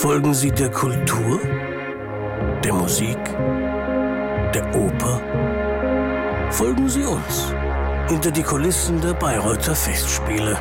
[0.00, 1.38] Folgen Sie der Kultur,
[2.64, 3.22] der Musik,
[4.54, 5.20] der Oper?
[6.50, 7.52] Folgen Sie uns
[8.08, 10.56] hinter die Kulissen der Bayreuther Festspiele.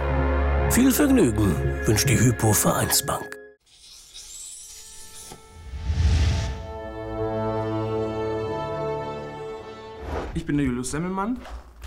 [0.71, 1.55] Viel Vergnügen
[1.85, 3.37] wünscht die Hypo Vereinsbank.
[10.33, 11.39] Ich bin der Julius Semmelmann.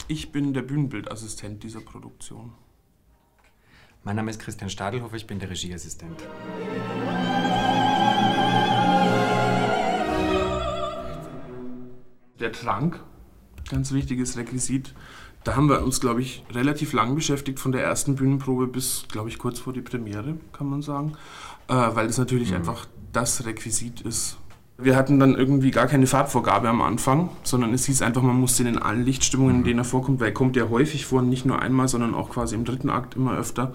[0.09, 2.55] Ich bin der Bühnenbildassistent dieser Produktion.
[4.05, 6.16] Mein Name ist Christian Stadelhofer, ich bin der Regieassistent.
[12.43, 12.99] Der Trank,
[13.71, 14.95] ganz wichtiges Requisit.
[15.45, 19.29] Da haben wir uns, glaube ich, relativ lang beschäftigt, von der ersten Bühnenprobe bis, glaube
[19.29, 21.13] ich, kurz vor die Premiere, kann man sagen.
[21.68, 22.57] Äh, weil das natürlich mhm.
[22.57, 24.39] einfach das Requisit ist.
[24.77, 28.57] Wir hatten dann irgendwie gar keine Farbvorgabe am Anfang, sondern es hieß einfach, man muss
[28.57, 29.65] den in allen Lichtstimmungen, in mhm.
[29.65, 32.56] denen er vorkommt, weil er kommt ja häufig vor, nicht nur einmal, sondern auch quasi
[32.56, 33.73] im dritten Akt immer öfter.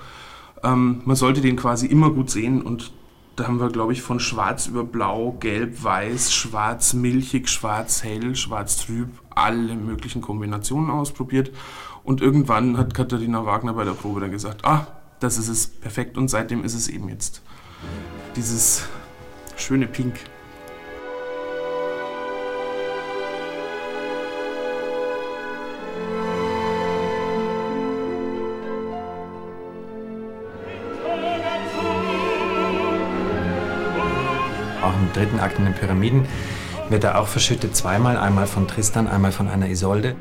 [0.62, 2.92] Ähm, man sollte den quasi immer gut sehen und
[3.38, 8.36] da haben wir, glaube ich, von schwarz über blau, gelb, weiß, schwarz, milchig, schwarz, hell,
[8.36, 11.52] schwarz, trüb, alle möglichen Kombinationen ausprobiert.
[12.03, 14.88] Und irgendwann hat Katharina Wagner bei der Probe dann gesagt, ah,
[15.20, 16.17] das ist es, perfekt.
[16.17, 17.44] Und seitdem ist es eben jetzt
[18.36, 18.86] dieses
[19.56, 20.16] schöne Pink.
[34.88, 36.26] Auch im dritten Akt in den Pyramiden,
[36.90, 40.16] wird er auch verschüttet zweimal, einmal von Tristan, einmal von einer Isolde.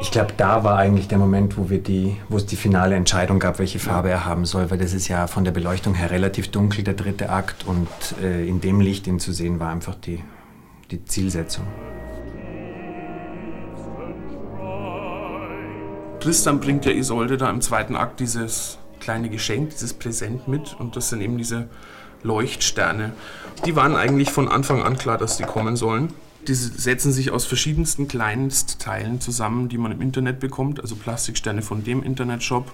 [0.00, 3.40] Ich glaube, da war eigentlich der Moment, wo, wir die, wo es die finale Entscheidung
[3.40, 6.50] gab, welche Farbe er haben soll, weil das ist ja von der Beleuchtung her relativ
[6.50, 7.88] dunkel, der dritte Akt, und
[8.22, 10.22] äh, in dem Licht ihn zu sehen, war einfach die,
[10.92, 11.66] die Zielsetzung.
[16.20, 20.96] Tristan bringt ja Isolde da im zweiten Akt dieses kleine Geschenk, dieses Präsent mit und
[20.96, 21.68] das sind eben diese
[22.22, 23.12] Leuchtsterne.
[23.64, 26.12] Die waren eigentlich von Anfang an klar, dass die kommen sollen.
[26.46, 31.84] Die setzen sich aus verschiedensten Kleinstteilen zusammen, die man im Internet bekommt, also Plastiksterne von
[31.84, 32.72] dem Internetshop,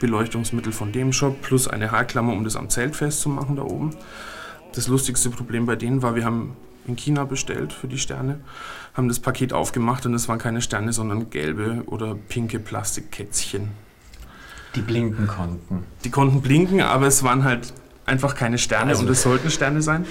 [0.00, 3.94] Beleuchtungsmittel von dem Shop, plus eine Haarklammer, um das am Zelt festzumachen da oben.
[4.74, 8.40] Das lustigste Problem bei denen war, wir haben in China bestellt für die Sterne,
[8.94, 13.68] haben das Paket aufgemacht und es waren keine Sterne, sondern gelbe oder pinke Plastikkätzchen.
[14.74, 15.84] Die blinken konnten.
[16.04, 17.72] Die konnten blinken, aber es waren halt
[18.06, 20.06] einfach keine Sterne also, und es sollten Sterne sein.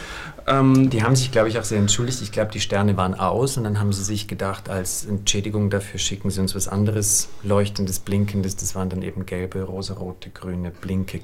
[0.47, 2.21] Ähm, die haben sich, glaube ich, auch sehr entschuldigt.
[2.21, 5.99] Ich glaube, die Sterne waren aus und dann haben sie sich gedacht, als Entschädigung dafür
[5.99, 8.55] schicken sie uns was anderes, leuchtendes, blinkendes.
[8.55, 11.19] Das waren dann eben gelbe, rosarote, grüne, blinke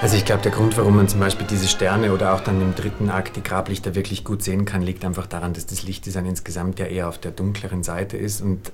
[0.00, 2.74] Also ich glaube, der Grund, warum man zum Beispiel diese Sterne oder auch dann im
[2.74, 6.78] dritten Akt die Grablichter wirklich gut sehen kann, liegt einfach daran, dass das Lichtdesign insgesamt
[6.78, 8.72] ja eher auf der dunkleren Seite ist und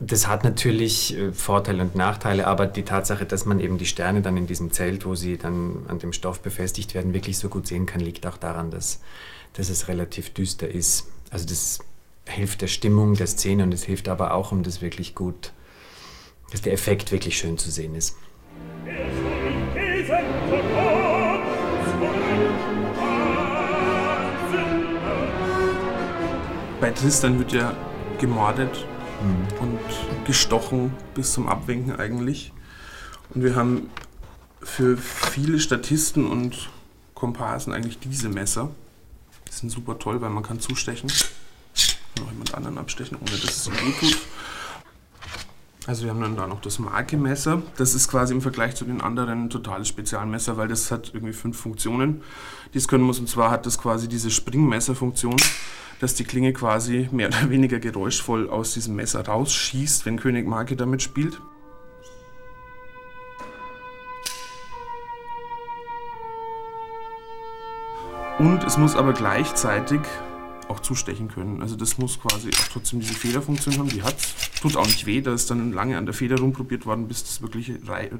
[0.00, 4.20] das hat natürlich äh, Vorteile und Nachteile, aber die Tatsache, dass man eben die Sterne
[4.20, 7.66] dann in diesem Zelt, wo sie dann an dem Stoff befestigt werden, wirklich so gut
[7.66, 9.00] sehen kann, liegt auch daran, dass,
[9.54, 11.06] dass es relativ düster ist.
[11.30, 11.78] Also das
[12.26, 15.52] hilft der Stimmung der Szene und es hilft aber auch, um das wirklich gut,
[16.50, 18.16] dass der Effekt wirklich schön zu sehen ist.
[26.80, 27.74] Bei Tristan wird ja
[28.18, 28.84] gemordet
[29.22, 29.58] mhm.
[29.60, 32.52] und gestochen bis zum Abwinken eigentlich.
[33.34, 33.88] Und wir haben
[34.62, 36.68] für viele Statisten und
[37.14, 38.70] Komparsen eigentlich diese Messer.
[39.48, 41.10] Die sind super toll, weil man kann zustechen.
[42.18, 44.18] Noch jemand anderen abstechen, ohne dass es ihm gut tut.
[45.86, 47.60] Also wir haben dann da noch das Marke-Messer.
[47.76, 51.34] Das ist quasi im Vergleich zu den anderen ein totales Spezialmesser, weil das hat irgendwie
[51.34, 52.22] fünf Funktionen,
[52.72, 53.18] die es können muss.
[53.18, 55.36] Und zwar hat das quasi diese Springmesser-Funktion,
[56.00, 60.74] dass die Klinge quasi mehr oder weniger geräuschvoll aus diesem Messer rausschießt, wenn König Marke
[60.74, 61.38] damit spielt.
[68.38, 70.00] Und es muss aber gleichzeitig
[70.68, 71.60] auch zustechen können.
[71.60, 73.88] Also das muss quasi auch trotzdem diese Federfunktion haben.
[73.90, 74.16] Die hat
[74.64, 75.20] tut auch nicht weh.
[75.20, 77.70] Da ist dann lange an der Feder rumprobiert worden, bis das wirklich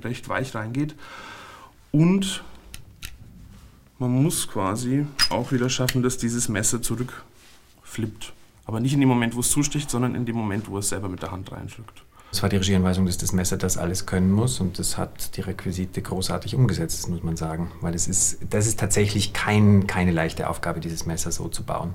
[0.03, 0.95] recht weich reingeht.
[1.91, 2.45] Und
[3.99, 8.35] man muss quasi auch wieder schaffen, dass dieses Messer zurückflippt.
[8.67, 11.09] Aber nicht in dem Moment, wo es zusticht, sondern in dem Moment, wo es selber
[11.09, 12.03] mit der Hand reindrückt.
[12.31, 15.41] Es war die Regieanweisung, dass das Messer das alles können muss und das hat die
[15.41, 17.71] Requisite großartig umgesetzt, das muss man sagen.
[17.81, 21.95] Weil es ist, das ist tatsächlich kein, keine leichte Aufgabe, dieses Messer so zu bauen.